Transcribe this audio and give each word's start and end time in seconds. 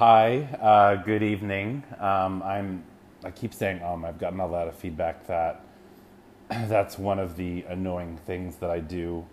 Hi, 0.00 0.48
uh, 0.62 0.94
good 1.02 1.22
evening. 1.22 1.84
Um, 1.98 2.42
I'm. 2.42 2.84
I 3.22 3.30
keep 3.30 3.52
saying 3.52 3.82
um. 3.82 4.02
I've 4.06 4.18
gotten 4.18 4.40
a 4.40 4.46
lot 4.46 4.66
of 4.66 4.74
feedback 4.74 5.26
that 5.26 5.62
that's 6.48 6.98
one 6.98 7.18
of 7.18 7.36
the 7.36 7.64
annoying 7.68 8.18
things 8.24 8.56
that 8.56 8.70
I 8.70 8.80
do 8.80 9.26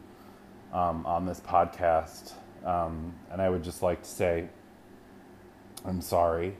um, 0.73 1.05
on 1.05 1.25
this 1.25 1.39
podcast, 1.39 2.33
um, 2.65 3.13
and 3.31 3.41
I 3.41 3.49
would 3.49 3.63
just 3.63 3.81
like 3.81 4.03
to 4.03 4.09
say 4.09 4.49
I'm 5.85 6.01
sorry, 6.01 6.53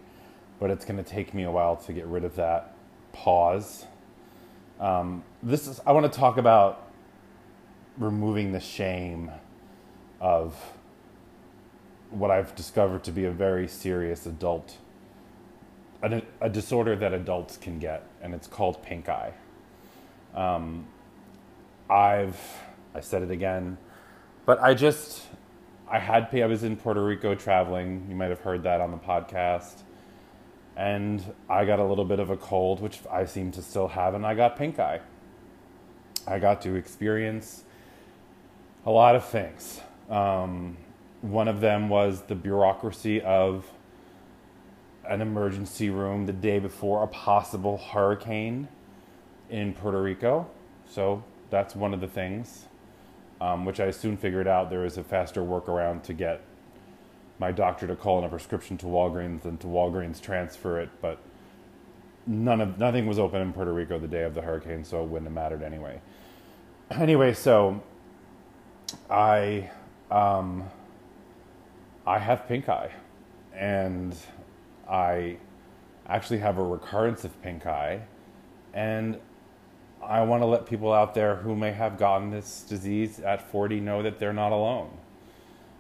but 0.58 0.72
it's 0.72 0.86
going 0.86 1.04
to 1.04 1.10
take 1.10 1.34
me 1.34 1.44
a 1.44 1.52
while 1.52 1.76
to 1.76 1.92
get 1.92 2.06
rid 2.06 2.24
of 2.24 2.38
that 2.38 2.78
pause. 3.12 3.88
Um, 4.80 5.22
this 5.44 5.68
is. 5.68 5.82
I 5.86 5.92
want 5.92 6.10
to 6.10 6.18
talk 6.18 6.38
about 6.38 6.94
removing 7.98 8.54
the 8.54 8.62
shame 8.62 9.32
of 10.22 10.56
what 12.10 12.32
I've 12.32 12.56
discovered 12.56 13.04
to 13.06 13.12
be 13.12 13.26
a 13.26 13.32
very 13.32 13.68
serious 13.68 14.26
adult, 14.26 14.78
a, 16.02 16.22
a 16.42 16.50
disorder 16.50 16.96
that 16.96 17.14
adults 17.14 17.58
can 17.58 17.80
get, 17.80 18.04
and 18.22 18.34
it's 18.34 18.48
called 18.48 18.82
pink 18.82 19.10
eye. 19.10 19.34
Um, 20.34 20.88
I've, 21.90 22.40
I 22.94 23.00
said 23.00 23.24
it 23.24 23.32
again, 23.32 23.78
but 24.46 24.62
I 24.62 24.74
just, 24.74 25.24
I 25.90 26.00
had, 26.00 26.30
I 26.34 26.46
was 26.46 26.64
in 26.64 26.78
Puerto 26.78 27.04
Rico 27.04 27.36
traveling. 27.36 28.06
You 28.10 28.16
might 28.16 28.30
have 28.30 28.42
heard 28.42 28.64
that 28.64 28.82
on 28.82 28.92
the 28.92 28.98
podcast. 28.98 29.84
And 30.76 31.24
I 31.50 31.66
got 31.66 31.80
a 31.80 31.84
little 31.84 32.06
bit 32.06 32.20
of 32.20 32.30
a 32.30 32.38
cold, 32.38 32.82
which 32.82 33.00
I 33.12 33.26
seem 33.26 33.52
to 33.54 33.64
still 33.64 33.88
have, 33.88 34.14
and 34.14 34.26
I 34.26 34.36
got 34.36 34.56
pink 34.56 34.78
eye. 34.78 35.02
I 36.28 36.38
got 36.38 36.62
to 36.62 36.76
experience 36.76 37.64
a 38.86 38.92
lot 38.92 39.16
of 39.16 39.26
things. 39.26 39.82
Um, 40.08 40.78
one 41.22 41.48
of 41.48 41.62
them 41.62 41.90
was 41.90 42.22
the 42.24 42.36
bureaucracy 42.36 43.22
of 43.22 43.66
an 45.08 45.22
emergency 45.22 45.90
room 45.90 46.26
the 46.26 46.34
day 46.34 46.60
before 46.60 47.04
a 47.04 47.08
possible 47.08 47.78
hurricane 47.78 48.68
in 49.50 49.74
Puerto 49.74 50.02
Rico. 50.02 50.50
So 50.90 51.24
that's 51.50 51.76
one 51.76 51.94
of 51.94 52.02
the 52.02 52.08
things, 52.08 52.66
um, 53.40 53.66
which 53.66 53.80
I 53.80 53.92
soon 53.92 54.18
figured 54.18 54.48
out 54.48 54.70
there 54.70 54.86
is 54.86 54.98
a 54.98 55.04
faster 55.04 55.42
workaround 55.42 56.04
to 56.04 56.14
get 56.14 56.42
my 57.40 57.52
doctor 57.52 57.88
to 57.88 57.96
call 57.96 58.20
in 58.20 58.26
a 58.26 58.30
prescription 58.30 58.78
to 58.80 58.86
Walgreens 58.86 59.44
than 59.44 59.58
to 59.60 59.68
Walgreens 59.68 60.22
transfer 60.22 60.80
it. 60.80 60.90
But 61.02 61.20
none 62.26 62.62
of 62.62 62.78
nothing 62.78 63.08
was 63.08 63.18
open 63.18 63.42
in 63.42 63.54
Puerto 63.54 63.72
Rico 63.72 63.98
the 63.98 64.08
day 64.08 64.24
of 64.24 64.34
the 64.34 64.42
hurricane, 64.42 64.84
so 64.84 65.04
it 65.04 65.08
wouldn't 65.08 65.28
have 65.28 65.34
mattered 65.34 65.64
anyway. 65.64 66.02
Anyway, 66.90 67.34
so 67.34 67.84
I. 69.10 69.70
Um, 70.10 70.70
I 72.08 72.20
have 72.20 72.48
pink 72.48 72.70
eye, 72.70 72.92
and 73.54 74.16
I 74.90 75.36
actually 76.08 76.40
have 76.40 76.58
a 76.58 76.64
recurrence 76.64 77.26
of 77.26 77.42
pink 77.42 77.66
eye, 77.66 78.04
and 78.74 79.20
I 80.02 80.22
want 80.22 80.42
to 80.42 80.46
let 80.46 80.66
people 80.66 80.94
out 80.94 81.14
there 81.16 81.36
who 81.36 81.54
may 81.54 81.74
have 81.74 81.98
gotten 81.98 82.32
this 82.32 82.62
disease 82.62 83.20
at 83.20 83.52
40 83.52 83.82
know 83.82 84.04
that 84.04 84.20
they're 84.20 84.32
not 84.32 84.54
alone. 84.54 84.90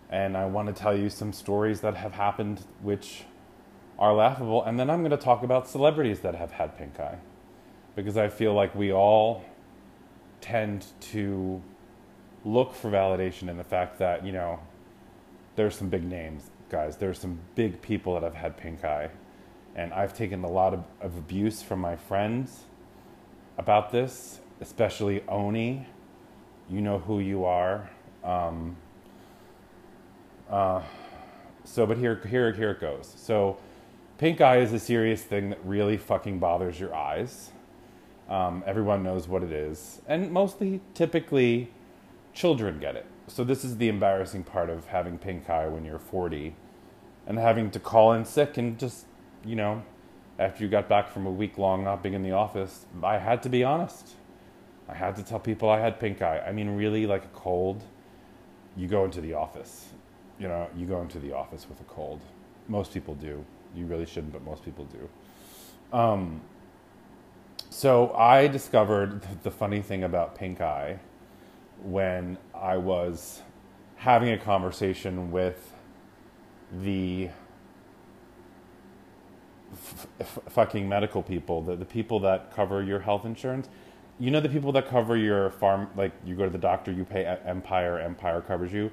And 0.09 0.35
I 0.35 0.47
want 0.47 0.67
to 0.67 0.73
tell 0.73 0.97
you 0.97 1.09
some 1.09 1.31
stories 1.31 1.79
that 1.79 1.95
have 1.95 2.11
happened 2.11 2.65
which 2.81 3.23
are 3.97 4.13
laughable, 4.13 4.65
and 4.65 4.77
then 4.77 4.89
I'm 4.89 4.99
going 4.99 5.11
to 5.11 5.17
talk 5.17 5.43
about 5.43 5.69
celebrities 5.69 6.19
that 6.19 6.35
have 6.35 6.51
had 6.51 6.77
pink 6.77 6.99
eye, 6.99 7.19
because 7.95 8.17
I 8.17 8.27
feel 8.27 8.53
like 8.53 8.75
we 8.75 8.91
all 8.91 9.45
tend 10.41 10.87
to 10.99 11.61
look 12.43 12.75
for 12.75 12.91
validation 12.91 13.49
in 13.49 13.55
the 13.55 13.63
fact 13.63 13.97
that, 13.99 14.25
you 14.25 14.33
know, 14.33 14.59
there's 15.57 15.75
some 15.75 15.89
big 15.89 16.03
names, 16.03 16.51
guys. 16.69 16.97
There's 16.97 17.19
some 17.19 17.39
big 17.55 17.81
people 17.81 18.13
that 18.13 18.21
have 18.23 18.35
had 18.35 18.55
pink 18.55 18.85
eye. 18.85 19.09
And 19.75 19.91
I've 19.91 20.15
taken 20.15 20.43
a 20.43 20.49
lot 20.49 20.73
of, 20.73 20.83
of 21.01 21.17
abuse 21.17 21.63
from 21.63 21.79
my 21.79 21.95
friends 21.95 22.61
about 23.57 23.91
this, 23.91 24.39
especially 24.61 25.23
Oni. 25.27 25.85
You 26.69 26.81
know 26.81 26.99
who 26.99 27.19
you 27.19 27.43
are. 27.45 27.89
Um, 28.23 28.77
uh, 30.47 30.83
so, 31.63 31.87
but 31.87 31.97
here, 31.97 32.21
here, 32.29 32.53
here 32.53 32.71
it 32.71 32.79
goes. 32.79 33.11
So, 33.17 33.57
pink 34.19 34.41
eye 34.41 34.57
is 34.57 34.73
a 34.73 34.79
serious 34.79 35.23
thing 35.23 35.49
that 35.49 35.59
really 35.65 35.97
fucking 35.97 36.37
bothers 36.37 36.79
your 36.79 36.93
eyes. 36.93 37.51
Um, 38.29 38.63
everyone 38.67 39.01
knows 39.03 39.27
what 39.27 39.41
it 39.41 39.51
is, 39.51 40.01
and 40.07 40.31
mostly, 40.31 40.81
typically, 40.93 41.71
children 42.37 42.79
get 42.79 42.95
it. 42.95 43.05
So 43.27 43.43
this 43.43 43.65
is 43.65 43.77
the 43.77 43.89
embarrassing 43.89 44.43
part 44.43 44.69
of 44.69 44.85
having 44.85 45.17
pink 45.17 45.49
eye 45.49 45.67
when 45.67 45.83
you're 45.83 45.97
40 45.97 46.55
and 47.25 47.39
having 47.39 47.71
to 47.71 47.79
call 47.79 48.13
in 48.13 48.25
sick 48.25 48.57
and 48.57 48.77
just 48.77 49.05
you 49.43 49.55
know 49.55 49.83
after 50.37 50.63
you 50.63 50.69
got 50.69 50.87
back 50.87 51.09
from 51.09 51.25
a 51.25 51.31
week 51.31 51.57
long 51.57 51.83
not 51.83 52.03
being 52.03 52.13
in 52.13 52.21
the 52.21 52.31
office 52.31 52.85
i 53.03 53.17
had 53.17 53.41
to 53.43 53.49
be 53.49 53.63
honest. 53.63 54.09
I 54.87 54.93
had 54.93 55.15
to 55.17 55.23
tell 55.23 55.39
people 55.39 55.69
i 55.69 55.79
had 55.79 55.99
pink 55.99 56.21
eye 56.21 56.39
i 56.47 56.51
mean 56.51 56.69
really 56.77 57.05
like 57.07 57.25
a 57.25 57.33
cold 57.33 57.83
you 58.77 58.87
go 58.87 59.03
into 59.03 59.19
the 59.19 59.33
office 59.33 59.87
you 60.39 60.47
know 60.47 60.69
you 60.77 60.85
go 60.85 61.01
into 61.01 61.19
the 61.19 61.33
office 61.33 61.67
with 61.67 61.81
a 61.81 61.85
cold. 61.85 62.21
Most 62.67 62.93
people 62.93 63.15
do. 63.15 63.43
You 63.75 63.85
really 63.85 64.05
shouldn't 64.05 64.31
but 64.31 64.43
most 64.43 64.63
people 64.63 64.85
do. 64.85 65.97
Um, 65.97 66.41
so 67.69 68.13
i 68.13 68.47
discovered 68.47 69.21
the 69.43 69.51
funny 69.51 69.81
thing 69.81 70.03
about 70.03 70.35
pink 70.35 70.61
eye 70.61 70.99
when 71.83 72.37
I 72.53 72.77
was 72.77 73.41
having 73.97 74.29
a 74.29 74.37
conversation 74.37 75.31
with 75.31 75.73
the 76.71 77.29
f- 79.73 80.07
f- 80.19 80.39
fucking 80.49 80.87
medical 80.87 81.23
people, 81.23 81.61
the, 81.61 81.75
the 81.75 81.85
people 81.85 82.19
that 82.21 82.53
cover 82.53 82.83
your 82.83 82.99
health 82.99 83.25
insurance. 83.25 83.69
You 84.19 84.31
know 84.31 84.39
the 84.39 84.49
people 84.49 84.71
that 84.73 84.87
cover 84.87 85.15
your 85.15 85.51
farm, 85.51 85.89
like 85.95 86.11
you 86.25 86.35
go 86.35 86.45
to 86.45 86.49
the 86.49 86.57
doctor, 86.57 86.91
you 86.91 87.05
pay 87.05 87.25
Empire, 87.45 87.99
Empire 87.99 88.41
covers 88.41 88.73
you. 88.73 88.91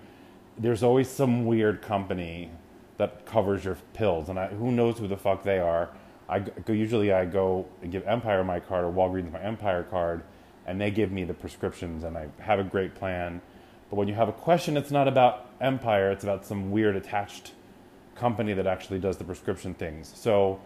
There's 0.59 0.83
always 0.83 1.09
some 1.09 1.47
weird 1.47 1.83
company 1.83 2.51
that 2.99 3.27
covers 3.27 3.65
your 3.65 3.77
pills, 3.93 4.29
and 4.29 4.39
I, 4.39 4.49
who 4.49 4.71
knows 4.71 4.99
who 4.99 5.09
the 5.09 5.17
fuck 5.17 5.43
they 5.43 5.59
are. 5.59 5.91
I 6.29 6.39
go, 6.41 6.73
usually 6.73 7.13
I 7.13 7.25
go 7.25 7.67
and 7.83 7.91
give 7.91 8.07
Empire 8.07 8.45
my 8.45 8.61
card 8.61 8.85
or 8.85 8.93
Walgreens 8.93 9.33
my 9.33 9.41
Empire 9.41 9.83
card, 9.83 10.23
and 10.67 10.81
they 10.81 10.91
give 10.91 11.13
me 11.13 11.25
the 11.25 11.35
prescriptions 11.35 12.05
and 12.05 12.17
I 12.17 12.29
have 12.41 12.59
a 12.59 12.65
great 12.65 12.95
plan. 12.95 13.41
But 13.91 13.97
when 13.97 14.09
you 14.09 14.15
have 14.15 14.29
a 14.29 14.33
question, 14.33 14.77
it's 14.77 14.91
not 14.91 15.09
about 15.09 15.51
Empire, 15.61 16.11
it's 16.11 16.25
about 16.25 16.45
some 16.45 16.71
weird 16.71 16.97
attached 16.97 17.53
company 18.15 18.53
that 18.55 18.67
actually 18.67 18.99
does 18.99 19.17
the 19.17 19.25
prescription 19.25 19.75
things. 19.75 20.13
So, 20.15 20.61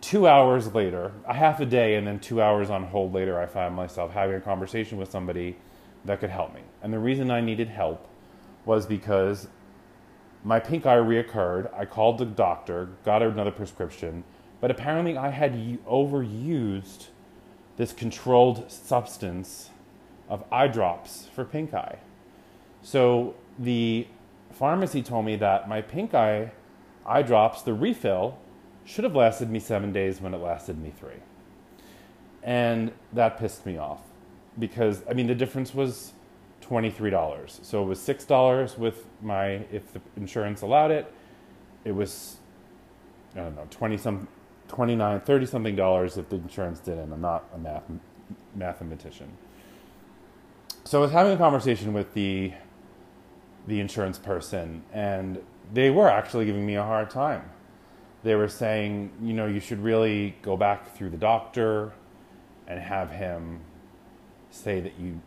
two 0.00 0.28
hours 0.28 0.72
later, 0.74 1.12
a 1.26 1.34
half 1.34 1.60
a 1.60 1.66
day, 1.66 1.96
and 1.96 2.06
then 2.06 2.20
two 2.20 2.40
hours 2.40 2.70
on 2.70 2.84
hold 2.84 3.12
later, 3.14 3.40
I 3.40 3.46
find 3.46 3.74
myself 3.74 4.12
having 4.12 4.36
a 4.36 4.40
conversation 4.40 4.98
with 4.98 5.10
somebody 5.10 5.56
that 6.04 6.20
could 6.20 6.30
help 6.30 6.54
me. 6.54 6.60
And 6.82 6.92
the 6.92 6.98
reason 6.98 7.30
I 7.30 7.40
needed 7.40 7.68
help 7.68 8.06
was 8.64 8.86
because 8.86 9.48
my 10.44 10.60
pink 10.60 10.86
eye 10.86 10.96
reoccurred. 10.96 11.72
I 11.74 11.86
called 11.86 12.18
the 12.18 12.24
doctor, 12.24 12.90
got 13.04 13.22
another 13.22 13.50
prescription, 13.50 14.22
but 14.60 14.70
apparently 14.70 15.16
I 15.16 15.30
had 15.30 15.54
overused 15.84 17.08
this 17.76 17.92
controlled 17.92 18.70
substance 18.70 19.70
of 20.28 20.44
eye 20.50 20.68
drops 20.68 21.28
for 21.34 21.44
pink 21.44 21.74
eye. 21.74 21.98
So 22.82 23.34
the 23.58 24.06
pharmacy 24.52 25.02
told 25.02 25.26
me 25.26 25.36
that 25.36 25.68
my 25.68 25.82
pink 25.82 26.14
eye 26.14 26.52
eye 27.04 27.22
drops, 27.22 27.62
the 27.62 27.74
refill, 27.74 28.38
should 28.84 29.04
have 29.04 29.14
lasted 29.14 29.50
me 29.50 29.58
seven 29.58 29.92
days 29.92 30.20
when 30.20 30.34
it 30.34 30.38
lasted 30.38 30.78
me 30.78 30.92
three. 30.98 31.20
And 32.42 32.92
that 33.12 33.38
pissed 33.38 33.66
me 33.66 33.76
off 33.76 34.00
because, 34.58 35.02
I 35.10 35.14
mean, 35.14 35.26
the 35.26 35.34
difference 35.34 35.74
was 35.74 36.12
$23. 36.62 37.64
So 37.64 37.82
it 37.82 37.86
was 37.86 37.98
$6 38.00 38.78
with 38.78 39.04
my, 39.22 39.64
if 39.72 39.92
the 39.92 40.00
insurance 40.16 40.62
allowed 40.62 40.90
it, 40.90 41.12
it 41.84 41.92
was, 41.92 42.36
I 43.34 43.38
don't 43.40 43.56
know, 43.56 43.66
20 43.70 43.96
some 43.96 44.28
29 44.68 45.20
30 45.20 45.46
something 45.46 45.76
dollars 45.76 46.16
if 46.16 46.28
the 46.28 46.36
insurance 46.36 46.80
didn't. 46.80 47.12
I'm 47.12 47.20
not 47.20 47.44
a 47.54 47.58
math, 47.58 47.84
mathematician. 48.54 49.30
So 50.84 50.98
i 50.98 51.02
was 51.02 51.12
having 51.12 51.32
a 51.32 51.36
conversation 51.36 51.92
with 51.92 52.14
the 52.14 52.52
the 53.66 53.80
insurance 53.80 54.18
person 54.18 54.84
and 54.92 55.42
they 55.72 55.90
were 55.90 56.08
actually 56.08 56.46
giving 56.46 56.64
me 56.64 56.76
a 56.76 56.82
hard 56.82 57.10
time. 57.10 57.50
They 58.22 58.34
were 58.34 58.48
saying 58.48 59.12
you 59.22 59.34
know 59.34 59.46
you 59.46 59.60
should 59.60 59.82
really 59.82 60.36
go 60.42 60.56
back 60.56 60.94
through 60.96 61.10
the 61.10 61.16
doctor 61.16 61.92
and 62.66 62.80
have 62.80 63.10
him 63.10 63.60
say 64.50 64.80
that 64.80 64.98
you 64.98 65.20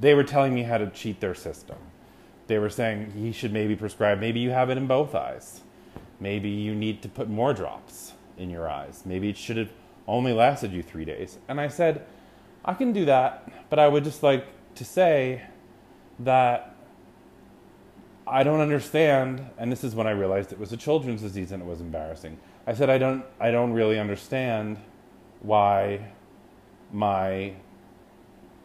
they 0.00 0.14
were 0.14 0.24
telling 0.24 0.54
me 0.54 0.62
how 0.62 0.78
to 0.78 0.88
cheat 0.90 1.20
their 1.20 1.34
system. 1.34 1.78
They 2.46 2.58
were 2.58 2.70
saying 2.70 3.12
he 3.12 3.32
should 3.32 3.52
maybe 3.52 3.74
prescribe 3.76 4.20
maybe 4.20 4.40
you 4.40 4.50
have 4.50 4.70
it 4.70 4.78
in 4.78 4.86
both 4.86 5.14
eyes. 5.14 5.62
Maybe 6.20 6.50
you 6.50 6.72
need 6.72 7.02
to 7.02 7.08
put 7.08 7.28
more 7.28 7.52
drops 7.52 8.12
in 8.36 8.50
your 8.50 8.68
eyes. 8.68 9.02
Maybe 9.04 9.28
it 9.28 9.36
should 9.36 9.56
have 9.56 9.70
only 10.06 10.32
lasted 10.32 10.72
you 10.72 10.82
three 10.82 11.04
days. 11.04 11.38
And 11.48 11.60
I 11.60 11.68
said, 11.68 12.04
I 12.64 12.74
can 12.74 12.92
do 12.92 13.04
that, 13.06 13.50
but 13.70 13.78
I 13.78 13.88
would 13.88 14.04
just 14.04 14.22
like 14.22 14.46
to 14.76 14.84
say 14.84 15.42
that 16.20 16.74
I 18.26 18.42
don't 18.42 18.60
understand. 18.60 19.44
And 19.58 19.70
this 19.70 19.84
is 19.84 19.94
when 19.94 20.06
I 20.06 20.12
realized 20.12 20.52
it 20.52 20.58
was 20.58 20.72
a 20.72 20.76
children's 20.76 21.22
disease 21.22 21.52
and 21.52 21.62
it 21.62 21.66
was 21.66 21.80
embarrassing. 21.80 22.38
I 22.66 22.74
said, 22.74 22.90
I 22.90 22.98
don't, 22.98 23.24
I 23.40 23.50
don't 23.50 23.72
really 23.72 23.98
understand 23.98 24.78
why 25.40 26.12
my, 26.92 27.54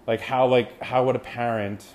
like 0.05 0.21
how, 0.21 0.47
like 0.47 0.81
how 0.81 1.05
would 1.05 1.15
a 1.15 1.19
parent 1.19 1.85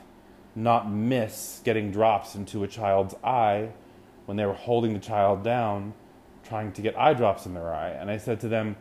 not 0.55 0.91
miss 0.91 1.61
getting 1.65 1.91
drops 1.91 2.35
into 2.35 2.65
a 2.65 2.69
child's 2.69 3.15
eye 3.23 3.71
when 4.27 4.37
they 4.37 4.45
were 4.45 4.53
holding 4.53 4.93
the 4.93 5.01
child 5.01 5.43
down, 5.43 5.95
trying 6.53 6.71
to 6.71 6.83
get 6.83 6.99
eye 6.99 7.15
drops 7.15 7.47
in 7.47 7.55
their 7.55 7.73
eye? 7.73 7.89
And 7.89 8.11
I 8.11 8.19
said 8.19 8.41
to 8.41 8.49
them, 8.49 8.77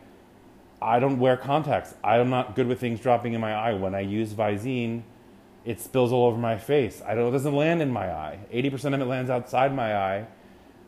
I 0.82 0.98
don't 0.98 1.18
wear 1.18 1.38
contacts. 1.38 1.94
I'm 2.04 2.28
not 2.28 2.54
good 2.54 2.66
with 2.66 2.78
things 2.78 3.00
dropping 3.00 3.32
in 3.32 3.40
my 3.40 3.54
eye. 3.54 3.72
When 3.72 3.94
I 3.94 4.00
use 4.00 4.34
Visine, 4.34 5.04
it 5.64 5.80
spills 5.80 6.12
all 6.12 6.26
over 6.26 6.36
my 6.36 6.58
face. 6.58 7.00
I 7.06 7.14
don't, 7.14 7.28
it 7.28 7.30
doesn't 7.30 7.54
land 7.54 7.80
in 7.80 7.90
my 7.90 8.12
eye. 8.12 8.40
80% 8.52 8.92
of 8.92 9.00
it 9.00 9.06
lands 9.06 9.30
outside 9.30 9.74
my 9.74 9.96
eye 9.96 10.26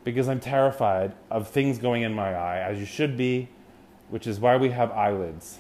because 0.03 0.29
I'm 0.29 0.41
terrified 0.41 1.15
of 1.31 1.49
things 1.49 1.79
going 1.79 2.03
in 2.03 2.13
my 2.13 2.35
eye, 2.35 2.59
as 2.59 2.79
you 2.79 2.85
should 2.85 3.17
be, 3.17 3.49
which 4.11 4.27
is 4.27 4.39
why 4.39 4.59
we 4.59 4.69
have 4.71 4.91
eyelids. 4.91 5.59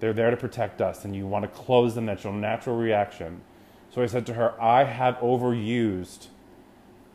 They're 0.00 0.12
there 0.12 0.32
to 0.32 0.36
protect 0.36 0.80
us, 0.80 1.04
and 1.04 1.14
you 1.14 1.28
want 1.28 1.44
to 1.44 1.48
close 1.48 1.94
them. 1.94 2.06
That's 2.06 2.24
your 2.24 2.32
natural 2.32 2.76
reaction. 2.76 3.42
So 3.94 4.02
I 4.02 4.06
said 4.06 4.26
to 4.26 4.34
her, 4.34 4.60
I 4.60 4.82
have 4.82 5.14
overused 5.18 6.26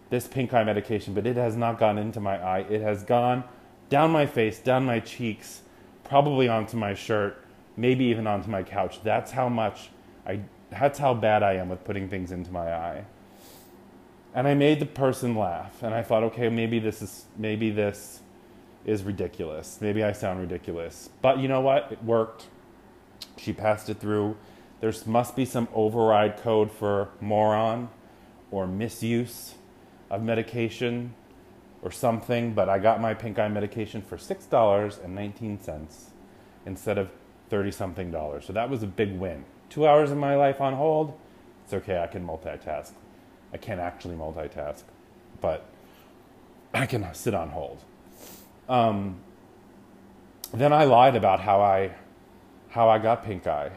this 0.10 0.28
pink 0.28 0.54
eye 0.54 0.64
medication, 0.64 1.14
but 1.14 1.28
it 1.28 1.36
has 1.36 1.56
not 1.56 1.80
gone 1.80 1.98
into 1.98 2.20
my 2.20 2.42
eye. 2.42 2.66
It 2.70 2.82
has 2.82 3.04
gone 3.04 3.44
down 3.90 4.12
my 4.12 4.26
face, 4.26 4.60
down 4.60 4.86
my 4.86 5.00
cheeks, 5.00 5.62
probably 6.04 6.48
onto 6.48 6.78
my 6.78 6.94
shirt, 6.94 7.44
maybe 7.76 8.06
even 8.06 8.28
onto 8.28 8.50
my 8.50 8.64
couch. 8.64 9.02
That's 9.04 9.32
how 9.32 9.50
much 9.50 9.90
I 10.26 10.42
that's 10.70 11.00
how 11.00 11.14
bad 11.14 11.44
I 11.44 11.54
am 11.54 11.70
with 11.70 11.84
putting 11.86 12.10
things 12.10 12.32
into 12.32 12.52
my 12.52 12.74
eye. 12.74 13.06
And 14.34 14.48
I 14.48 14.54
made 14.54 14.80
the 14.80 14.86
person 14.86 15.36
laugh 15.36 15.82
and 15.82 15.94
I 15.94 16.04
thought, 16.04 16.24
okay, 16.24 16.50
maybe 16.50 16.80
this 16.80 17.02
is 17.02 17.26
maybe 17.38 17.70
this 17.70 18.22
is 18.86 19.04
ridiculous. 19.04 19.80
Maybe 19.82 20.04
I 20.04 20.12
sound 20.14 20.40
ridiculous. 20.40 21.10
But 21.22 21.40
you 21.40 21.48
know 21.48 21.62
what? 21.62 21.92
It 21.92 22.04
worked. 22.04 22.48
She 23.38 23.54
passed 23.54 23.90
it 23.90 24.00
through. 24.00 24.38
There 24.80 24.94
must 25.06 25.36
be 25.36 25.44
some 25.44 25.68
override 25.74 26.38
code 26.38 26.72
for 26.72 27.10
moron 27.20 27.90
or 28.52 28.68
misuse 28.68 29.56
of 30.10 30.24
medication 30.24 31.14
or 31.82 31.92
something, 31.92 32.54
but 32.54 32.70
I 32.70 32.80
got 32.80 33.00
my 33.02 33.14
pink 33.14 33.40
eye 33.40 33.48
medication 33.48 34.02
for 34.02 34.18
$6.19 34.18 35.90
instead 36.66 36.98
of 36.98 37.10
30 37.50 37.72
something 37.72 38.12
dollars. 38.12 38.46
So 38.46 38.54
that 38.54 38.70
was 38.70 38.84
a 38.84 38.88
big 38.88 39.14
win. 39.14 39.46
Two 39.70 39.88
hours 39.88 40.12
of 40.12 40.18
my 40.18 40.36
life 40.36 40.60
on 40.62 40.74
hold, 40.74 41.18
it's 41.64 41.74
okay, 41.74 42.02
I 42.02 42.08
can 42.08 42.26
multitask. 42.26 42.92
I 43.54 43.58
can't 43.58 43.80
actually 43.80 44.16
multitask, 44.16 44.84
but 45.42 45.66
I 46.74 46.86
can 46.86 47.08
sit 47.14 47.34
on 47.34 47.50
hold. 47.50 47.84
Um, 48.68 49.18
then 50.54 50.74
I 50.74 50.86
lied 50.86 51.16
about 51.16 51.40
how 51.40 51.62
I 51.62 51.92
how 52.70 52.90
I 52.90 53.00
got 53.00 53.26
pink 53.26 53.48
eye. 53.48 53.72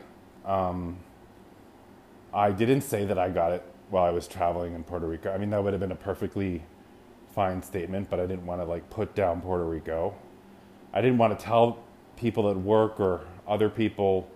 Um, 0.45 0.99
I 2.35 2.51
didn't 2.51 2.83
say 2.83 3.05
that 3.05 3.19
I 3.19 3.31
got 3.31 3.53
it 3.53 3.65
while 3.91 4.05
I 4.05 4.11
was 4.11 4.27
traveling 4.27 4.75
in 4.75 4.85
Puerto 4.85 5.07
Rico. 5.07 5.33
I 5.33 5.39
mean, 5.39 5.51
that 5.51 5.63
would 5.63 5.73
have 5.73 5.81
been 5.81 5.93
a 5.93 5.97
perfectly 5.97 6.63
fine 7.35 7.63
statement, 7.63 8.09
but 8.09 8.21
I 8.21 8.27
didn't 8.27 8.47
want 8.47 8.61
to 8.61 8.65
like 8.65 8.89
put 8.91 9.15
down 9.15 9.41
Puerto 9.41 9.65
Rico. 9.65 10.15
I 10.93 11.01
didn't 11.01 11.19
want 11.19 11.39
to 11.39 11.45
tell 11.45 11.79
people 12.17 12.51
at 12.51 12.57
work 12.57 12.99
or 13.01 13.27
other 13.47 13.69
people 13.69 14.29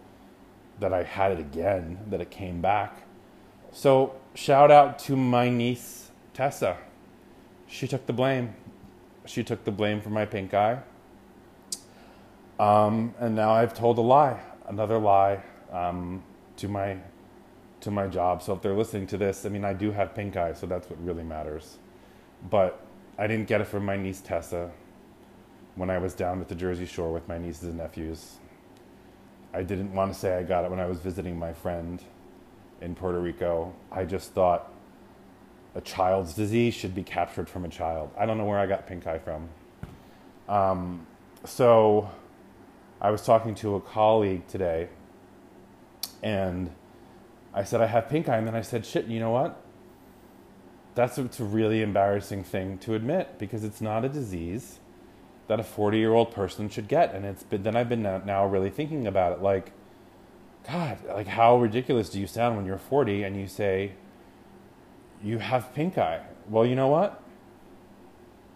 that 0.81 0.93
I 0.93 1.03
had 1.03 1.33
it 1.33 1.41
again, 1.41 1.99
that 2.11 2.21
it 2.21 2.31
came 2.31 2.61
back. 2.61 3.03
So, 3.73 4.15
shout 4.35 4.71
out 4.71 4.99
to 5.01 5.17
my 5.17 5.49
niece, 5.49 6.11
Tessa. 6.33 6.77
She 7.67 7.89
took 7.89 8.07
the 8.07 8.13
blame. 8.13 8.55
She 9.27 9.43
took 9.43 9.65
the 9.65 9.71
blame 9.71 10.01
for 10.01 10.11
my 10.11 10.27
pink 10.27 10.55
eye. 10.55 10.81
Um, 12.59 13.15
and 13.19 13.35
now 13.35 13.53
I've 13.53 13.75
told 13.75 13.99
a 13.99 14.03
lie, 14.03 14.41
another 14.69 14.99
lie 14.99 15.43
um, 15.73 16.23
to 16.57 16.69
my 16.69 16.99
to 17.85 17.91
my 17.91 18.07
job. 18.07 18.43
So 18.43 18.53
if 18.53 18.63
they're 18.63 18.75
listening 18.75 19.07
to 19.09 19.17
this, 19.17 19.47
I 19.47 19.49
mean, 19.49 19.65
I 19.65 19.73
do 19.73 19.93
have 19.93 20.15
pink 20.15 20.37
eye, 20.37 20.53
so 20.53 20.67
that's 20.67 20.91
what 20.91 21.03
really 21.05 21.23
matters. 21.23 21.79
But 22.51 22.85
I 23.19 23.27
didn't 23.27 23.47
get 23.47 23.61
it 23.61 23.67
from 23.67 23.85
my 23.85 23.97
niece 23.97 24.21
Tessa 24.21 24.71
when 25.77 25.91
I 25.91 25.99
was 25.99 26.15
down 26.15 26.41
at 26.41 26.49
the 26.49 26.55
Jersey 26.55 26.87
Shore 26.87 27.13
with 27.13 27.29
my 27.29 27.39
nieces 27.39 27.65
and 27.65 27.77
nephews. 27.77 28.37
I 29.53 29.63
didn't 29.63 29.93
want 29.93 30.13
to 30.13 30.19
say 30.19 30.37
I 30.37 30.43
got 30.43 30.65
it 30.65 30.71
when 30.71 30.81
I 30.81 30.87
was 30.87 30.99
visiting 30.99 31.39
my 31.39 31.53
friend 31.53 32.03
in 32.81 32.95
Puerto 32.95 33.21
Rico. 33.21 33.73
I 33.93 34.05
just 34.05 34.33
thought 34.33 34.73
a 35.75 35.81
child's 35.81 36.35
disease 36.35 36.75
should 36.75 36.95
be 36.95 37.03
captured 37.03 37.49
from 37.49 37.65
a 37.65 37.69
child. 37.69 38.11
I 38.19 38.27
don't 38.27 38.39
know 38.39 38.45
where 38.45 38.59
I 38.59 38.67
got 38.67 38.87
pink 38.87 39.07
eye 39.07 39.19
from. 39.19 39.49
Um, 40.49 41.07
so 41.45 42.11
I 43.01 43.11
was 43.11 43.23
talking 43.23 43.55
to 43.57 43.77
a 43.77 43.81
colleague 43.81 44.47
today, 44.49 44.89
and 46.23 46.71
I 47.55 47.65
said, 47.65 47.81
I 47.81 47.87
have 47.87 48.09
pink 48.09 48.29
eye. 48.29 48.37
And 48.37 48.47
then 48.47 48.55
I 48.55 48.63
said, 48.63 48.85
shit, 48.85 49.07
you 49.07 49.21
know 49.21 49.31
what? 49.31 49.61
That's 50.95 51.19
a, 51.19 51.29
a 51.39 51.45
really 51.45 51.83
embarrassing 51.83 52.45
thing 52.45 52.79
to 52.79 52.95
admit 52.95 53.39
because 53.39 53.65
it's 53.65 53.81
not 53.81 54.05
a 54.05 54.09
disease 54.09 54.81
that 55.47 55.61
a 55.61 55.65
40 55.65 55.99
year 55.99 56.13
old 56.13 56.33
person 56.33 56.69
should 56.69 56.89
get. 56.89 57.15
And 57.15 57.25
it's 57.25 57.43
been, 57.43 57.63
then 57.63 57.77
I've 57.77 57.89
been 57.89 58.03
now 58.03 58.47
really 58.47 58.71
thinking 58.71 59.07
about 59.07 59.33
it 59.33 59.43
like, 59.43 59.73
God, 60.67 60.99
like 61.07 61.27
how 61.27 61.59
ridiculous 61.59 62.09
do 62.09 62.19
you 62.19 62.27
sound 62.27 62.57
when 62.57 62.65
you're 62.65 62.79
40 62.79 63.23
and 63.23 63.37
you 63.39 63.47
say 63.47 63.93
you 65.23 65.39
have 65.39 65.75
pink 65.75 65.99
eye? 65.99 66.23
Well, 66.49 66.65
you 66.67 66.75
know 66.75 66.89
what? 66.89 67.23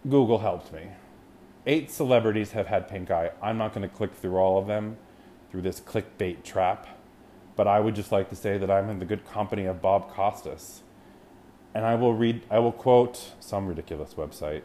Google 0.08 0.38
helped 0.38 0.72
me. 0.72 0.88
Eight 1.66 1.90
celebrities 1.90 2.52
have 2.52 2.66
had 2.66 2.88
pink 2.88 3.10
eye. 3.10 3.30
I'm 3.42 3.58
not 3.58 3.74
going 3.74 3.88
to 3.88 3.94
click 3.94 4.14
through 4.14 4.36
all 4.36 4.58
of 4.58 4.66
them 4.66 4.96
through 5.50 5.62
this 5.62 5.80
clickbait 5.80 6.42
trap, 6.44 6.86
but 7.58 7.66
I 7.66 7.80
would 7.80 7.96
just 7.96 8.12
like 8.12 8.30
to 8.30 8.36
say 8.36 8.56
that 8.56 8.70
I'm 8.70 8.88
in 8.88 9.00
the 9.00 9.04
good 9.04 9.26
company 9.26 9.64
of 9.64 9.82
Bob 9.82 10.12
Costas. 10.12 10.82
And 11.74 11.84
I 11.84 11.96
will 11.96 12.14
read, 12.14 12.42
I 12.48 12.60
will 12.60 12.70
quote 12.70 13.32
some 13.40 13.66
ridiculous 13.66 14.14
website 14.14 14.62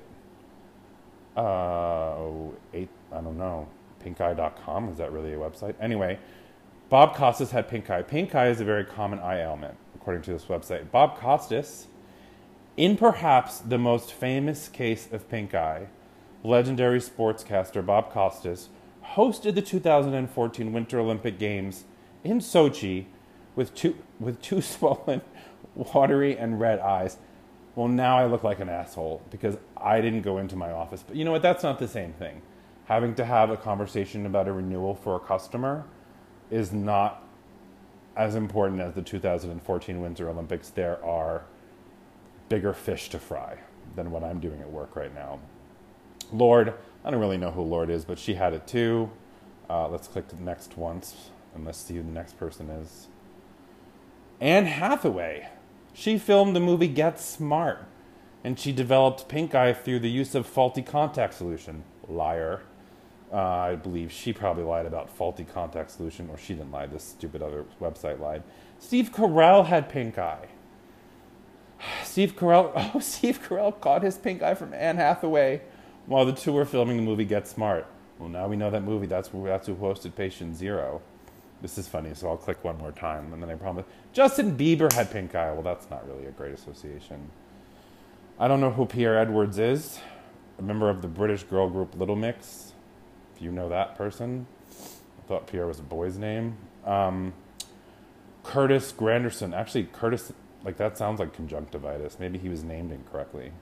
uh, 1.35 2.51
eight, 2.71 2.89
I 3.11 3.19
don't 3.21 3.39
know, 3.39 3.67
pinkeye.com. 4.05 4.89
Is 4.89 4.99
that 4.99 5.11
really 5.11 5.33
a 5.33 5.37
website? 5.37 5.73
Anyway, 5.81 6.19
Bob 6.89 7.15
Costas 7.15 7.49
had 7.49 7.67
pink 7.67 7.89
eye. 7.89 8.03
Pink 8.03 8.35
eye 8.35 8.49
is 8.49 8.61
a 8.61 8.63
very 8.63 8.85
common 8.85 9.17
eye 9.17 9.41
ailment, 9.41 9.75
according 9.95 10.21
to 10.21 10.31
this 10.31 10.45
website. 10.45 10.91
Bob 10.91 11.17
Costas, 11.17 11.87
in 12.77 12.95
perhaps 12.95 13.57
the 13.57 13.79
most 13.79 14.13
famous 14.13 14.69
case 14.69 15.07
of 15.11 15.27
pink 15.29 15.55
eye, 15.55 15.87
legendary 16.43 16.99
sportscaster 16.99 17.83
Bob 17.83 18.11
Costas 18.11 18.69
hosted 19.15 19.55
the 19.55 19.63
2014 19.63 20.71
Winter 20.71 20.99
Olympic 20.99 21.39
Games 21.39 21.85
in 22.23 22.39
Sochi 22.39 23.05
with 23.55 23.73
two, 23.75 23.95
with 24.19 24.41
two 24.41 24.61
swollen, 24.61 25.21
watery, 25.75 26.37
and 26.37 26.59
red 26.59 26.79
eyes 26.79 27.17
well, 27.75 27.87
now 27.87 28.17
I 28.17 28.25
look 28.25 28.43
like 28.43 28.59
an 28.59 28.69
asshole 28.69 29.21
because 29.31 29.57
I 29.75 29.99
didn't 29.99 30.21
go 30.21 30.37
into 30.37 30.55
my 30.55 30.71
office. 30.71 31.03
But 31.05 31.15
you 31.15 31.25
know 31.25 31.31
what? 31.31 31.41
That's 31.41 31.63
not 31.63 31.79
the 31.79 31.87
same 31.87 32.13
thing. 32.13 32.41
Having 32.85 33.15
to 33.15 33.25
have 33.25 33.49
a 33.49 33.57
conversation 33.57 34.25
about 34.25 34.47
a 34.47 34.53
renewal 34.53 34.93
for 34.93 35.15
a 35.15 35.19
customer 35.19 35.85
is 36.51 36.71
not 36.71 37.23
as 38.15 38.35
important 38.35 38.79
as 38.79 38.93
the 38.93 39.01
2014 39.01 40.01
Winter 40.01 40.29
Olympics. 40.29 40.69
There 40.69 41.03
are 41.03 41.45
bigger 42.49 42.73
fish 42.73 43.09
to 43.09 43.19
fry 43.19 43.57
than 43.95 44.11
what 44.11 44.23
I'm 44.23 44.39
doing 44.39 44.61
at 44.61 44.69
work 44.69 44.95
right 44.95 45.13
now. 45.13 45.39
Lorde, 46.31 46.75
I 47.03 47.09
don't 47.09 47.19
really 47.19 47.37
know 47.37 47.51
who 47.51 47.61
Lorde 47.63 47.89
is, 47.89 48.05
but 48.05 48.19
she 48.19 48.35
had 48.35 48.53
it 48.53 48.67
too. 48.67 49.09
Uh, 49.67 49.87
let's 49.87 50.07
click 50.07 50.27
the 50.27 50.35
next 50.35 50.77
once 50.77 51.31
see 51.71 51.95
who 51.95 52.03
the 52.03 52.11
next 52.11 52.37
person 52.37 52.69
is. 52.69 53.07
Anne 54.39 54.65
Hathaway. 54.65 55.49
She 55.93 56.17
filmed 56.17 56.55
the 56.55 56.59
movie 56.59 56.87
Get 56.87 57.19
Smart, 57.19 57.85
and 58.43 58.59
she 58.59 58.71
developed 58.71 59.27
pink 59.27 59.53
eye 59.53 59.73
through 59.73 59.99
the 59.99 60.09
use 60.09 60.35
of 60.35 60.47
faulty 60.47 60.81
contact 60.81 61.33
solution. 61.33 61.83
Liar. 62.07 62.61
Uh, 63.31 63.37
I 63.37 63.75
believe 63.75 64.11
she 64.11 64.31
probably 64.33 64.63
lied 64.63 64.85
about 64.85 65.09
faulty 65.09 65.43
contact 65.43 65.91
solution, 65.91 66.29
or 66.29 66.37
she 66.37 66.53
didn't 66.53 66.71
lie. 66.71 66.85
This 66.87 67.03
stupid 67.03 67.41
other 67.41 67.65
website 67.81 68.19
lied. 68.19 68.43
Steve 68.79 69.11
Carell 69.11 69.65
had 69.65 69.89
pink 69.89 70.17
eye. 70.17 70.47
Steve 72.03 72.35
Carell. 72.35 72.71
Oh, 72.95 72.99
Steve 72.99 73.41
Carell 73.41 73.79
caught 73.79 74.03
his 74.03 74.17
pink 74.17 74.41
eye 74.41 74.55
from 74.55 74.73
Anne 74.73 74.97
Hathaway 74.97 75.61
while 76.05 76.25
the 76.25 76.33
two 76.33 76.51
were 76.51 76.65
filming 76.65 76.97
the 76.97 77.03
movie 77.03 77.25
Get 77.25 77.47
Smart. 77.47 77.87
Well, 78.19 78.29
now 78.29 78.47
we 78.47 78.55
know 78.55 78.69
that 78.69 78.83
movie. 78.83 79.07
That's 79.07 79.29
that's 79.29 79.67
who 79.67 79.75
hosted 79.75 80.15
Patient 80.15 80.55
Zero. 80.55 81.01
This 81.63 81.77
is 81.77 81.87
funny, 81.87 82.13
so 82.13 82.27
I'll 82.27 82.35
click 82.35 82.61
one 82.65 82.77
more 82.77 82.91
time, 82.91 83.31
and 83.31 83.41
then 83.41 83.49
I 83.49 83.55
promise. 83.55 83.85
Justin 84.11 84.57
Bieber 84.57 84.91
had 84.91 85.09
pink 85.09 85.33
eye. 85.33 85.53
Well, 85.53 85.61
that's 85.63 85.89
not 85.89 86.05
really 86.05 86.25
a 86.25 86.31
great 86.31 86.53
association. 86.53 87.31
I 88.37 88.49
don't 88.49 88.59
know 88.59 88.69
who 88.71 88.85
Pierre 88.85 89.17
Edwards 89.17 89.57
is, 89.57 89.97
a 90.59 90.61
member 90.61 90.89
of 90.89 91.01
the 91.01 91.07
British 91.07 91.43
girl 91.43 91.69
group 91.69 91.97
Little 91.97 92.17
Mix. 92.17 92.73
If 93.33 93.41
you 93.41 93.49
know 93.49 93.69
that 93.69 93.95
person, 93.95 94.45
I 94.69 95.27
thought 95.29 95.47
Pierre 95.47 95.65
was 95.65 95.79
a 95.79 95.83
boy's 95.83 96.17
name. 96.17 96.57
Um, 96.85 97.33
Curtis 98.43 98.91
Granderson. 98.91 99.55
Actually, 99.55 99.85
Curtis 99.85 100.33
Like 100.65 100.75
that 100.77 100.97
sounds 100.97 101.21
like 101.21 101.33
conjunctivitis. 101.33 102.19
Maybe 102.19 102.39
he 102.39 102.49
was 102.49 102.65
named 102.65 102.91
incorrectly. 102.91 103.53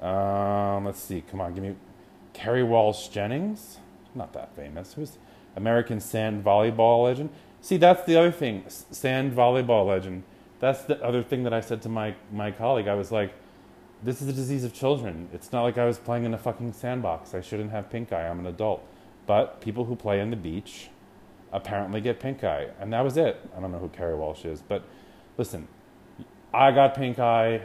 Um, 0.00 0.86
let's 0.86 1.00
see. 1.00 1.22
Come 1.30 1.42
on, 1.42 1.54
give 1.54 1.62
me 1.62 1.76
Kerri 2.32 2.66
Walsh 2.66 3.08
Jennings. 3.08 3.78
Not 4.14 4.32
that 4.32 4.56
famous. 4.56 4.94
Who's 4.94 5.18
American 5.58 6.00
sand 6.00 6.44
volleyball 6.44 7.04
legend? 7.04 7.30
See, 7.60 7.76
that's 7.76 8.04
the 8.04 8.16
other 8.16 8.30
thing. 8.30 8.64
Sand 8.68 9.32
volleyball 9.32 9.86
legend. 9.86 10.22
That's 10.60 10.82
the 10.82 11.02
other 11.04 11.22
thing 11.22 11.42
that 11.42 11.52
I 11.52 11.60
said 11.60 11.82
to 11.82 11.88
my 11.88 12.14
my 12.32 12.50
colleague. 12.50 12.88
I 12.88 12.94
was 12.94 13.12
like, 13.12 13.32
"This 14.02 14.22
is 14.22 14.28
a 14.28 14.32
disease 14.32 14.64
of 14.64 14.72
children. 14.72 15.28
It's 15.32 15.52
not 15.52 15.64
like 15.64 15.76
I 15.76 15.84
was 15.84 15.98
playing 15.98 16.24
in 16.24 16.32
a 16.32 16.38
fucking 16.38 16.72
sandbox. 16.72 17.34
I 17.34 17.40
shouldn't 17.40 17.72
have 17.72 17.90
pink 17.90 18.12
eye. 18.12 18.28
I'm 18.28 18.38
an 18.38 18.46
adult." 18.46 18.86
But 19.26 19.60
people 19.60 19.84
who 19.84 19.96
play 19.96 20.20
in 20.20 20.30
the 20.30 20.36
beach 20.36 20.88
apparently 21.52 22.00
get 22.00 22.20
pink 22.20 22.44
eye, 22.44 22.68
and 22.80 22.92
that 22.92 23.02
was 23.02 23.16
it. 23.16 23.40
I 23.56 23.60
don't 23.60 23.72
know 23.72 23.78
who 23.78 23.88
Kerri 23.88 24.16
Walsh 24.16 24.44
is, 24.44 24.62
but 24.62 24.84
listen, 25.36 25.68
I 26.54 26.70
got 26.70 26.94
pink 26.94 27.18
eye. 27.18 27.62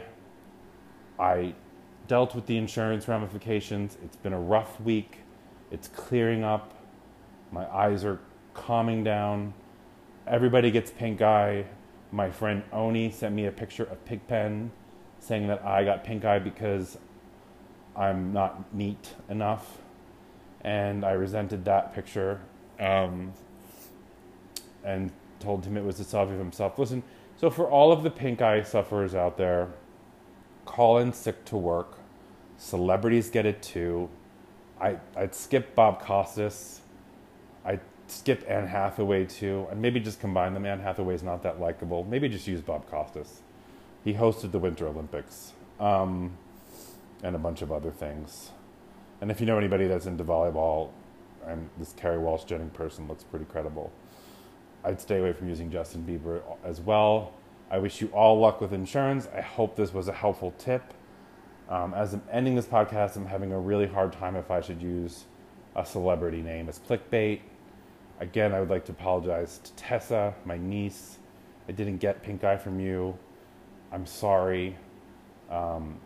I 1.18 1.54
dealt 2.06 2.34
with 2.34 2.46
the 2.46 2.56
insurance 2.56 3.08
ramifications. 3.08 3.96
It's 4.04 4.16
been 4.16 4.32
a 4.32 4.40
rough 4.40 4.80
week. 4.80 5.20
It's 5.70 5.88
clearing 5.88 6.44
up. 6.44 6.74
My 7.54 7.72
eyes 7.72 8.04
are 8.04 8.18
calming 8.52 9.04
down. 9.04 9.54
Everybody 10.26 10.72
gets 10.72 10.90
pink 10.90 11.22
eye. 11.22 11.66
My 12.10 12.28
friend 12.28 12.64
Oni 12.72 13.12
sent 13.12 13.32
me 13.32 13.46
a 13.46 13.52
picture 13.52 13.84
of 13.84 14.04
Pigpen 14.04 14.72
saying 15.20 15.46
that 15.46 15.64
I 15.64 15.84
got 15.84 16.02
pink 16.02 16.24
eye 16.24 16.40
because 16.40 16.98
I'm 17.94 18.32
not 18.32 18.74
neat 18.74 19.14
enough. 19.28 19.78
And 20.62 21.04
I 21.04 21.12
resented 21.12 21.64
that 21.66 21.94
picture 21.94 22.40
um, 22.80 23.32
and 24.82 25.12
told 25.38 25.64
him 25.64 25.76
it 25.76 25.84
was 25.84 26.00
a 26.00 26.04
selfie 26.04 26.32
of 26.32 26.38
himself. 26.38 26.76
Listen, 26.76 27.04
so 27.36 27.50
for 27.50 27.70
all 27.70 27.92
of 27.92 28.02
the 28.02 28.10
pink 28.10 28.42
eye 28.42 28.64
sufferers 28.64 29.14
out 29.14 29.38
there, 29.38 29.68
call 30.64 30.98
in 30.98 31.12
sick 31.12 31.44
to 31.44 31.56
work. 31.56 31.98
Celebrities 32.56 33.30
get 33.30 33.46
it 33.46 33.62
too. 33.62 34.08
I, 34.80 34.96
I'd 35.16 35.36
skip 35.36 35.76
Bob 35.76 36.02
Costas. 36.02 36.80
I'd 37.64 37.80
skip 38.06 38.44
Anne 38.48 38.66
Hathaway 38.66 39.24
too. 39.26 39.66
And 39.70 39.80
maybe 39.80 40.00
just 40.00 40.20
combine 40.20 40.54
them. 40.54 40.66
Anne 40.66 40.80
Hathaway's 40.80 41.22
not 41.22 41.42
that 41.42 41.60
likable. 41.60 42.04
Maybe 42.04 42.28
just 42.28 42.46
use 42.46 42.60
Bob 42.60 42.88
Costas. 42.88 43.40
He 44.04 44.14
hosted 44.14 44.52
the 44.52 44.58
Winter 44.58 44.86
Olympics 44.86 45.52
um, 45.80 46.36
and 47.22 47.34
a 47.34 47.38
bunch 47.38 47.62
of 47.62 47.72
other 47.72 47.90
things. 47.90 48.50
And 49.20 49.30
if 49.30 49.40
you 49.40 49.46
know 49.46 49.56
anybody 49.56 49.86
that's 49.86 50.06
into 50.06 50.24
volleyball, 50.24 50.90
and 51.46 51.68
this 51.78 51.92
Kerri 51.92 52.20
Walsh 52.20 52.44
Jennings 52.44 52.74
person 52.74 53.08
looks 53.08 53.24
pretty 53.24 53.44
credible. 53.44 53.92
I'd 54.84 55.00
stay 55.00 55.18
away 55.18 55.32
from 55.32 55.48
using 55.48 55.70
Justin 55.70 56.02
Bieber 56.02 56.42
as 56.62 56.80
well. 56.80 57.32
I 57.70 57.78
wish 57.78 58.00
you 58.00 58.08
all 58.08 58.38
luck 58.38 58.60
with 58.60 58.72
insurance. 58.72 59.28
I 59.34 59.40
hope 59.40 59.76
this 59.76 59.94
was 59.94 60.08
a 60.08 60.12
helpful 60.12 60.52
tip. 60.58 60.82
Um, 61.68 61.94
as 61.94 62.12
I'm 62.12 62.22
ending 62.30 62.54
this 62.54 62.66
podcast, 62.66 63.16
I'm 63.16 63.26
having 63.26 63.52
a 63.52 63.58
really 63.58 63.86
hard 63.86 64.12
time 64.12 64.36
if 64.36 64.50
I 64.50 64.60
should 64.60 64.82
use 64.82 65.24
a 65.74 65.84
celebrity 65.84 66.42
name 66.42 66.68
as 66.68 66.78
clickbait. 66.78 67.40
Again, 68.20 68.54
I 68.54 68.60
would 68.60 68.70
like 68.70 68.84
to 68.86 68.92
apologize 68.92 69.58
to 69.64 69.72
Tessa, 69.72 70.34
my 70.44 70.56
niece. 70.56 71.18
I 71.68 71.72
didn't 71.72 71.98
get 71.98 72.22
pink 72.22 72.44
eye 72.44 72.56
from 72.56 72.78
you. 72.80 73.18
I'm 73.92 74.06
sorry. 74.06 74.76
Um, 75.50 75.98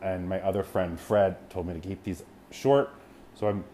and 0.00 0.28
my 0.28 0.40
other 0.40 0.62
friend 0.62 0.98
Fred 0.98 1.48
told 1.50 1.66
me 1.66 1.74
to 1.74 1.80
keep 1.80 2.02
these 2.02 2.22
short, 2.50 2.90
so 3.34 3.48
I'm 3.48 3.64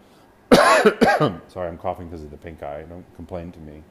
sorry, 1.47 1.67
I'm 1.67 1.77
coughing 1.77 2.07
because 2.07 2.23
of 2.23 2.31
the 2.31 2.37
pink 2.37 2.63
eye. 2.63 2.83
Don't 2.87 3.05
complain 3.15 3.51
to 3.51 3.59
me. 3.59 3.83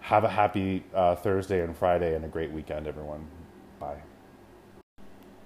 Have 0.00 0.24
a 0.24 0.28
happy 0.28 0.84
uh, 0.94 1.16
Thursday 1.16 1.62
and 1.62 1.76
Friday 1.76 2.14
and 2.14 2.24
a 2.24 2.28
great 2.28 2.52
weekend, 2.52 2.86
everyone. 2.86 3.26
Bye. 3.80 3.96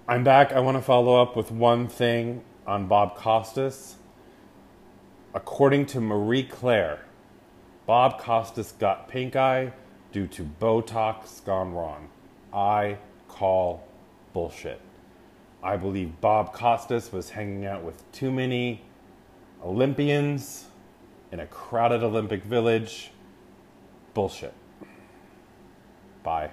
I'm 0.07 0.25
back. 0.25 0.53
I 0.53 0.61
want 0.61 0.77
to 0.77 0.83
follow 0.83 1.21
up 1.21 1.37
with 1.37 1.51
one 1.51 1.89
thing 1.89 2.43
on 2.67 2.87
Bob 2.87 3.17
Costas. 3.17 3.97
According 5.33 5.87
to 5.87 6.01
Marie 6.01 6.43
Claire, 6.43 7.05
Bob 7.87 8.19
Costas 8.19 8.73
got 8.73 9.09
pink 9.09 9.37
eye 9.37 9.73
due 10.11 10.27
to 10.27 10.43
Botox 10.43 11.45
gone 11.45 11.73
wrong. 11.73 12.09
I 12.53 12.99
call 13.29 13.87
bullshit. 14.33 14.81
I 15.63 15.77
believe 15.77 16.21
Bob 16.21 16.53
Costas 16.53 17.13
was 17.13 17.31
hanging 17.31 17.65
out 17.65 17.85
with 17.85 18.11
too 18.11 18.33
many 18.33 18.83
Olympians 19.65 20.67
in 21.31 21.39
a 21.39 21.47
crowded 21.47 22.03
Olympic 22.03 22.43
village. 22.43 23.13
Bullshit. 24.15 24.55
Bye. 26.25 26.51